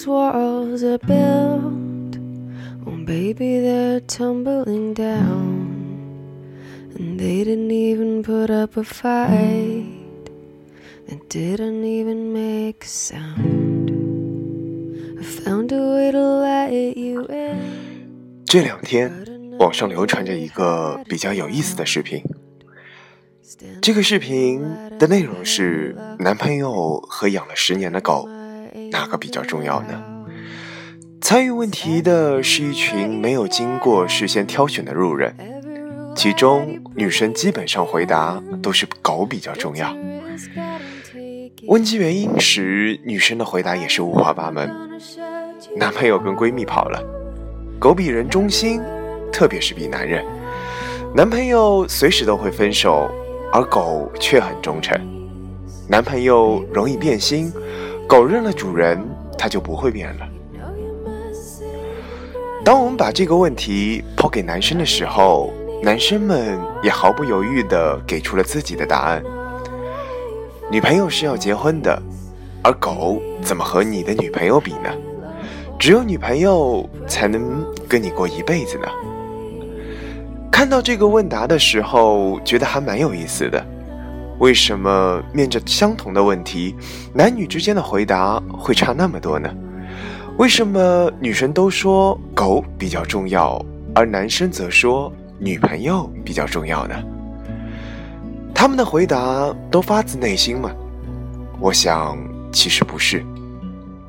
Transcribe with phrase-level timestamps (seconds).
[0.00, 2.16] those walls are built,
[2.86, 5.76] oh baby, they're tumbling down.
[6.96, 9.84] And they didn't even put up a fight,
[11.06, 13.90] they didn't even make a sound.
[15.18, 18.44] I found a way to let you in.
[18.46, 19.12] 这两天，
[19.58, 22.22] 网上流传着一个比较有意思的视频。
[23.82, 24.62] 这个视频
[24.98, 28.26] 的内容是男朋友和养了十年的狗，
[28.90, 30.02] 哪个比较重要呢？
[31.20, 35.34] 参与问题的是一群没有经过事先挑选的路人，
[36.16, 39.94] 其中女生基本上回答都是狗比较重要。
[41.68, 44.70] 问及原因时，女生的回答也是五花八门。
[45.76, 47.02] 男朋友跟闺蜜跑了，
[47.78, 48.80] 狗比人忠心，
[49.32, 50.24] 特别是比男人。
[51.14, 53.10] 男朋友随时都会分手。
[53.52, 54.96] 而狗却很忠诚，
[55.88, 57.52] 男朋友容易变心，
[58.10, 59.00] 狗认了主人，
[59.38, 60.28] 它就不会变了。
[62.64, 69.22] 当我们把这个问题抛给男生的时候，男生们也毫不犹豫地给出了自己的答案：
[70.68, 72.02] 女朋友是要结婚的，
[72.64, 74.90] 而狗怎么和你的女朋友比呢？
[75.78, 78.88] 只有女朋友才能跟你过一辈子呢。
[80.50, 83.64] 看到这个问答的时候，觉得还蛮有意思的。
[84.40, 86.74] 为什么面着相同的问题，
[87.12, 89.54] 男女之间的回答会差那么多呢？
[90.38, 93.62] 为什么女生都说狗比较重要，
[93.94, 96.94] 而男生则说女朋友比较重要呢？
[98.54, 100.70] 他们的回答都发自内心吗？
[101.60, 102.16] 我想，
[102.50, 103.22] 其实不是。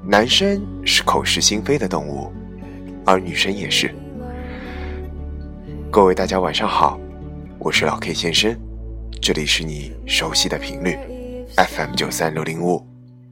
[0.05, 2.31] 男生是口是心非的动物，
[3.05, 3.93] 而女生也是。
[5.91, 6.97] 各位大家晚上好，
[7.59, 8.55] 我是老 K 先生，
[9.22, 10.97] 这里是你熟悉的频率
[11.55, 12.83] FM 九三六零五，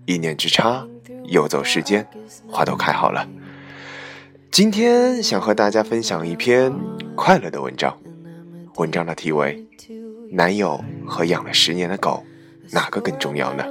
[0.05, 0.87] 一念之差，
[1.25, 2.05] 游走世间，
[2.47, 3.27] 花都开好了。
[4.51, 6.71] 今天想和大家分享一篇
[7.15, 7.97] 快乐的文章，
[8.75, 9.65] 文章的题为
[10.31, 12.23] 《男友和养了十年的狗
[12.69, 13.63] 哪个更重要呢》。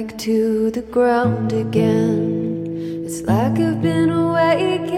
[0.00, 3.04] Back to the ground again.
[3.04, 4.88] It's like I've been awakened.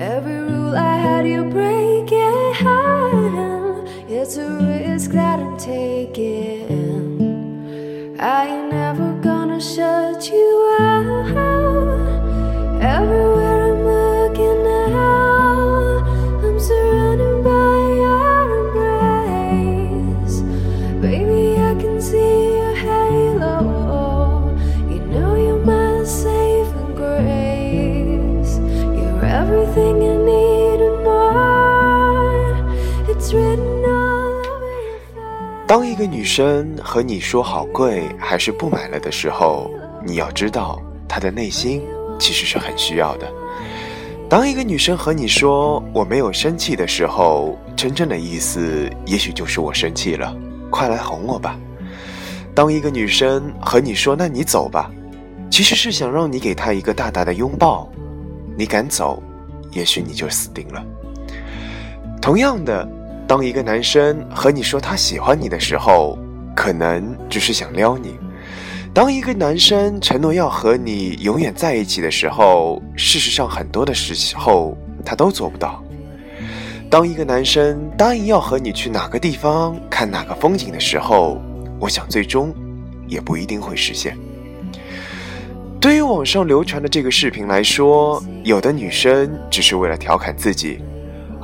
[0.00, 2.56] Every rule I had, you break it.
[4.08, 6.64] It's a risk that I'm taking.
[8.18, 11.26] I ain't never gonna shut you out.
[12.80, 15.98] Everywhere I'm looking now,
[16.46, 16.58] I'm
[35.66, 39.70] 当一个女生和你说好贵还是不买了的时候，
[40.04, 41.82] 你要知道她的内心
[42.18, 43.26] 其实是很需要的。
[44.28, 50.36] 当一个女生和你说我没有生气的时候，真正的意思也许就是我生气了，
[50.70, 51.58] 快来哄我吧。
[52.54, 54.90] 当一个女生和你说那你走吧，
[55.50, 57.90] 其实是想让你给她一个大大的拥抱。
[58.58, 59.22] 你敢走，
[59.70, 60.84] 也许你就死定了。
[62.20, 62.86] 同样的，
[63.32, 66.18] 当一个男生和你说他喜欢你的时候，
[66.54, 68.10] 可能只是想撩你；
[68.92, 75.82] 当一个男生承诺要和你永远在一起的时候，事实上很多的时候他都做不到。
[76.90, 81.40] 当一个男生答应要和你去哪个地方看哪个风景的时候，
[81.80, 82.54] 我想最终
[83.08, 84.14] 也不一定会实现。
[85.80, 90.82] 对于网上流传的这个视频来说，有的女生只是为了调侃自己，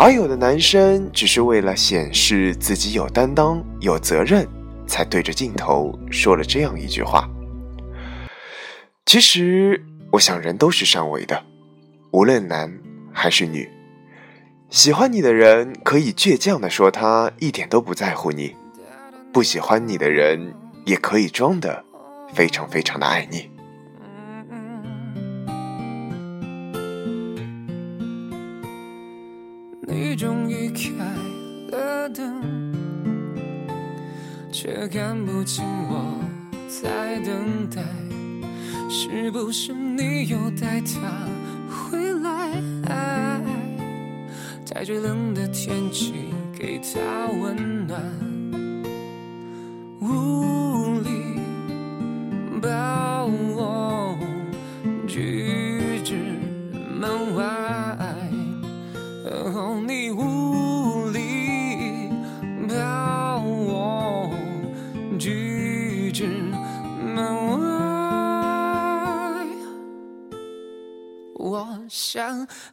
[0.00, 4.46] 而有的男生只是为了显示自己有担当、有责任，
[4.86, 7.28] 才对着镜头说了这样一句话。
[9.04, 11.42] 其实，我想人都是善为的，
[12.12, 12.72] 无论男
[13.12, 13.68] 还是女，
[14.70, 18.54] 喜欢你的人可以倔强的说他一点都不在乎你，
[19.32, 21.84] 不喜欢你的人也可以装的
[22.32, 23.26] 非常非常的爱。
[23.32, 23.50] 你
[32.08, 32.42] 等，
[34.50, 36.18] 却看不清我
[36.68, 37.82] 在等待，
[38.88, 41.28] 是不是你又带他
[41.68, 42.62] 回来？
[44.64, 46.12] 在最冷的天气
[46.56, 48.00] 给他温暖，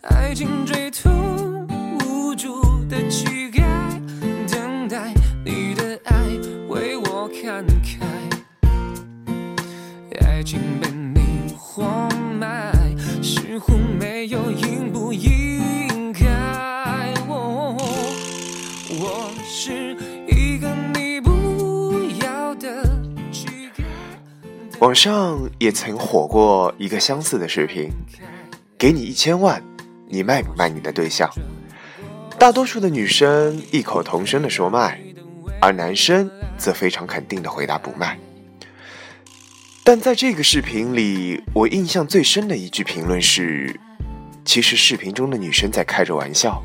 [0.01, 1.09] 爱情追途
[2.05, 3.61] 无助的乞丐，
[4.51, 5.13] 等待
[5.43, 6.15] 你的爱
[6.67, 8.05] 为我看开。
[10.21, 11.83] 爱情被你活
[12.39, 12.73] 埋，
[13.21, 16.25] 似乎没有应不应该。
[18.97, 19.95] 我是
[20.27, 22.83] 一个你不要的
[23.31, 23.83] 乞丐。
[24.79, 27.89] 网上也曾火过一个相似的视频。
[28.85, 29.63] 给你一千万，
[30.07, 31.27] 你卖不卖你的对象？
[32.37, 35.01] 大多数的女生异口同声的说卖，
[35.59, 38.15] 而男生则非常肯定的回答不卖。
[39.83, 43.79] 但在这个视频里，我印象最深的一句评论是：
[44.45, 46.61] 其实视频中的女生在开着玩笑，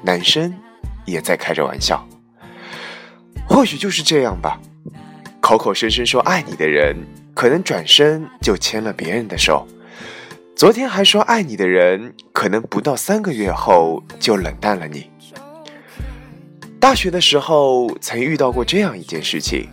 [0.00, 0.54] 男生
[1.06, 2.08] 也在开着玩笑。
[3.48, 4.60] 或许就是这样吧，
[5.40, 6.94] 口口声声说爱你的人，
[7.34, 9.66] 可能转身就牵了别人的手。
[10.58, 15.08] 昨天还说爱你的人，可能不到三个月后就冷淡了你。
[16.80, 19.68] 大学的时候曾遇到过这样一件事情，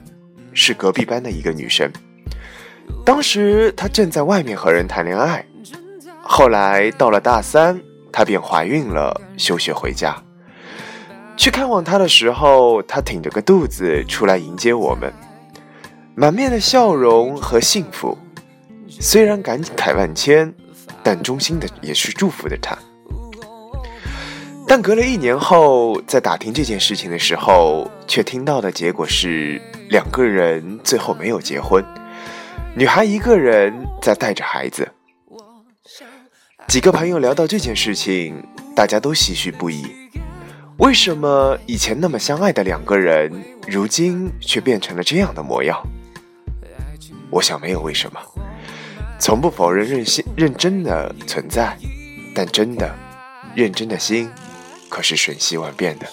[0.53, 1.91] 是隔壁班的一个女生，
[3.03, 5.43] 当时她正在外面和人谈恋爱，
[6.21, 7.81] 后来到了大三，
[8.11, 10.15] 她便怀孕了，休学回家。
[11.35, 15.11] 去看望她的时候，她挺着个肚子出来迎接我们，
[16.13, 18.15] 满面的笑容和幸福，
[18.88, 20.53] 虽然感慨万千。
[21.05, 22.75] 但衷心的也是祝福的他。
[24.67, 31.85] 但隔了一年后，在打听这件事情的时候，却听到的结果是两个人最后没有结婚，
[32.75, 33.71] 女孩一个人
[34.01, 34.91] 在带着孩子。
[36.67, 38.43] 几个朋友聊到这件事情，
[38.75, 39.85] 大家都唏嘘不已。
[40.77, 43.31] 为什么以前那么相爱的两个人，
[43.67, 45.79] 如今却变成了这样的模样？
[47.29, 48.19] 我想没有为什么。
[49.25, 51.75] 从不否认认心认真的存在，
[52.36, 52.95] 但真的
[53.56, 54.30] 认真的心，
[54.88, 56.06] 可是瞬息万变的。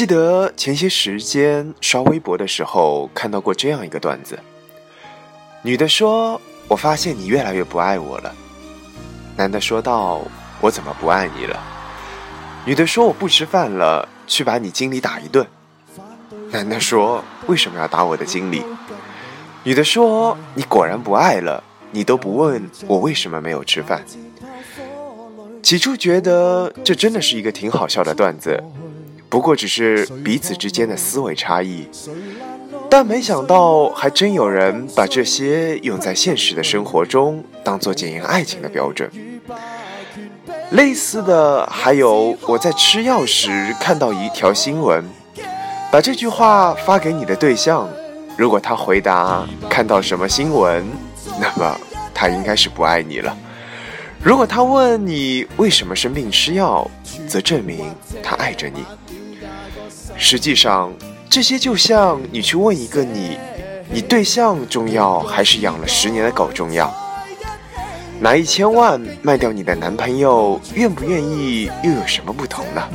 [0.00, 4.38] 记得前些时间刷微博的时候看到过这样一个段子，
[5.60, 8.34] 女的说：“我发现你越来越不爱我了。”
[9.36, 10.22] 男的说道
[10.62, 11.62] ：“我怎么不爱你了？”
[12.64, 15.46] 女的说：“我不吃饭了，去把你经理打一顿。”
[16.50, 18.64] 男的说：“为什么要打我的经理？”
[19.64, 24.02] 女的说：“你果然不爱了，你都不问我为什么没有吃饭。”
[25.62, 28.64] 起初觉得这真的是一个挺好笑的段子。
[29.30, 31.88] 不过只是彼此之间的思维差异，
[32.90, 39.08] 但没想到还真有人把这些用在现实的生活中，当做检验爱情的标准。
[40.72, 45.04] 类似的还有，我在吃药时看到一条新闻，
[45.92, 47.88] 把这句话发给你的对象，
[48.36, 50.84] 如果他回答看到什么新闻，
[51.40, 51.78] 那么
[52.12, 53.32] 他应该是不爱你了；
[54.22, 56.88] 如果他问你为什么生病吃药，
[57.28, 58.84] 则证明他爱着你。
[60.22, 60.92] 实际上，
[61.30, 63.38] 这些就像你去问一个你，
[63.90, 66.94] 你对象重要还是养了十年的狗重要？
[68.20, 72.86] 拿一千万卖掉你的男朋友，愿不愿意又有什么不同呢？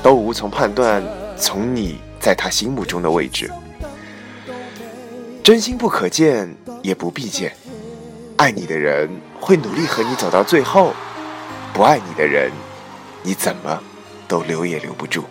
[0.00, 1.02] 都无从判断，
[1.36, 3.50] 从你在他心目中的位置。
[5.42, 7.52] 真心不可见，也不必见。
[8.36, 10.94] 爱你的人会努力和你走到最后，
[11.74, 12.52] 不爱你的人，
[13.24, 13.80] 你怎么
[14.28, 15.24] 都留也留不住。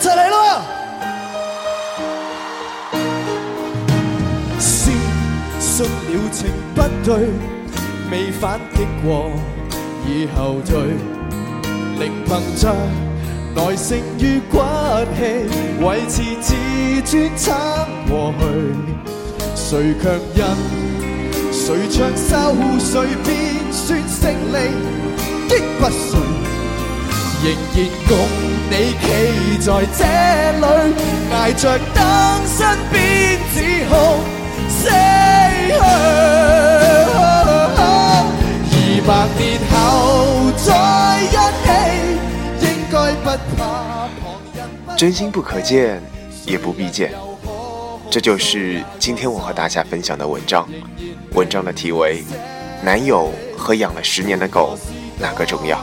[0.00, 0.62] 一齐嚟咯！
[4.58, 4.94] 先
[5.60, 7.28] 信了情不对，
[8.10, 9.30] 未反击过
[10.06, 10.96] 已后退，
[11.98, 12.74] 另凭着
[13.54, 14.58] 耐性与骨
[15.18, 15.44] 气
[15.84, 16.54] 维持自
[17.04, 17.54] 尊撑
[18.08, 18.44] 过去。
[19.54, 20.40] 谁强忍，
[21.52, 23.28] 谁长寿，谁便
[23.70, 24.56] 算胜利，
[25.46, 26.18] 击不碎，
[27.42, 28.10] 仍然共
[28.68, 29.04] 你企
[29.58, 29.66] 在
[29.96, 30.00] 这
[30.60, 30.64] 里，
[31.32, 31.98] 挨着灯，
[32.46, 32.58] 身
[32.92, 33.56] 边指
[33.88, 33.92] 控
[34.68, 35.72] 死去。
[38.82, 39.72] 二百年后
[40.58, 40.68] 再
[41.22, 41.24] 一
[41.64, 41.68] 起，
[42.60, 43.58] 应该不怕
[44.20, 44.22] 旁
[44.54, 44.58] 人。
[44.98, 46.02] 真心不可见，
[46.44, 47.10] 也不必见。
[48.10, 50.68] 这就是今天我和大家分享的文章，
[51.32, 52.22] 文章的题为
[52.84, 54.76] 《男友和养了十年的狗，
[55.18, 55.78] 哪个重要》。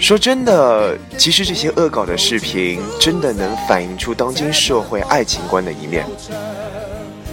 [0.00, 6.06] 说真的，其实这些恶搞的视频真的能反映出当今社会爱情观的一面。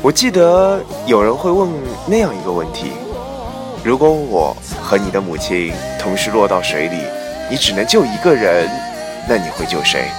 [0.02, 1.68] 我记得有人会问
[2.06, 2.92] 那样一个问题：
[3.84, 6.98] 如果我和你的母亲同时落到水里，
[7.50, 8.70] 你只能救一个人，
[9.28, 10.10] 那你会救谁？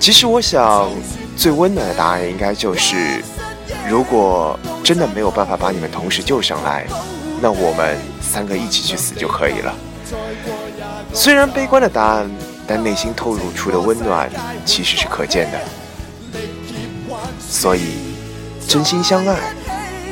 [0.00, 0.90] 其实我想，
[1.36, 3.22] 最温暖的答案应该就是：
[3.86, 6.86] 如果真的没有办法把你们同时救上来，
[7.40, 9.74] 那我们三个一起去死就可以了。
[11.16, 12.30] 虽然悲观的答案，
[12.68, 14.30] 但内心透露出的温暖
[14.66, 15.58] 其实是可见的。
[17.40, 17.96] 所以，
[18.68, 19.54] 真心相爱，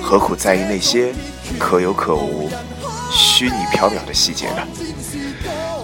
[0.02, 1.12] 何苦在意那些
[1.58, 2.48] 可有可无、
[3.12, 4.66] 虚拟缥缈的细节呢？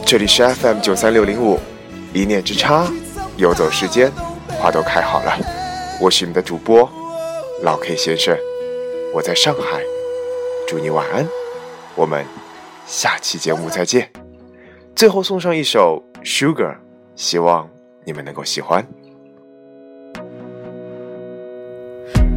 [0.06, 1.60] 这里是 FM 九三六零五，
[2.14, 2.90] 一念之差，
[3.36, 4.10] 游走时间，
[4.58, 5.38] 花都开好了。
[6.00, 6.90] 我是你的主播
[7.62, 8.34] 老 K 先生，
[9.14, 9.82] 我在上海，
[10.66, 11.28] 祝你晚安，
[11.94, 12.24] 我们
[12.86, 14.19] 下期节目再见。
[14.95, 16.75] 最后送上一首《Sugar》，
[17.15, 17.69] 希望
[18.03, 18.85] 你们能够喜欢。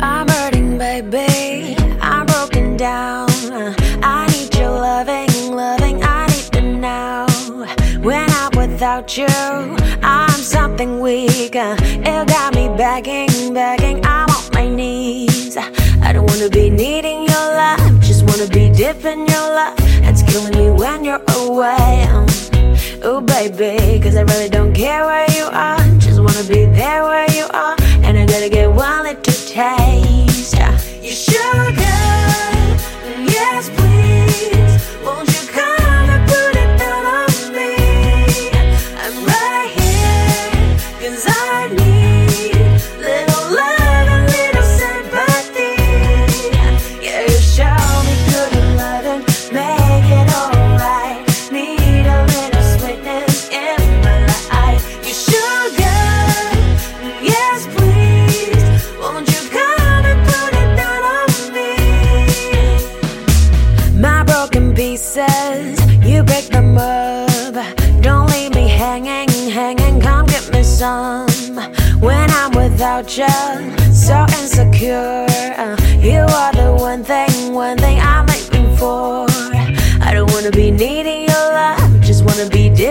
[0.00, 1.76] I'm hurting, baby.
[2.00, 3.28] I'm broken down.
[4.00, 6.02] I need your loving, loving.
[6.02, 7.26] I need it now.
[8.00, 9.26] When I'm without you,
[10.02, 11.56] I'm something weak.
[11.56, 14.04] It got me begging, begging.
[14.04, 15.56] I'm on my knees.
[15.56, 18.00] I don't wanna be needing your love.
[18.00, 19.74] Just wanna be dipping your love.
[20.04, 22.06] It's killing me when you're away.
[23.05, 25.77] Oh, baby, cause I really don't care where you are.
[25.99, 27.75] Just wanna be there where you are.
[28.01, 30.55] And I gotta get one to taste.
[31.01, 32.12] You sugar,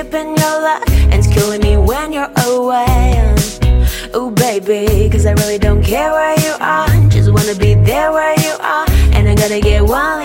[0.03, 0.83] dipping your love.
[1.13, 3.35] And killing me when you're away.
[4.15, 6.89] Oh, baby, cause I really don't care where you are.
[7.09, 8.87] Just wanna be there where you are.
[9.15, 10.19] And I gotta get one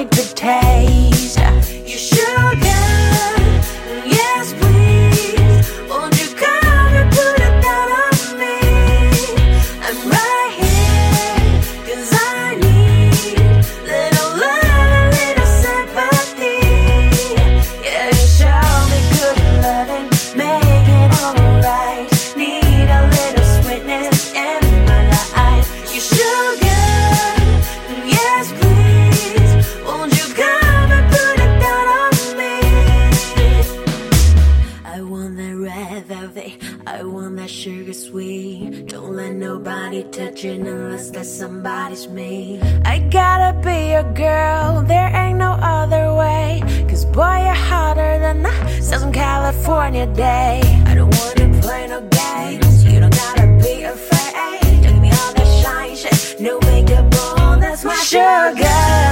[49.47, 50.59] California day.
[50.85, 54.59] I don't wanna play no games, you don't gotta be afraid.
[54.61, 59.06] Don't give me all that shine shit, no makeup on, that's my sugar.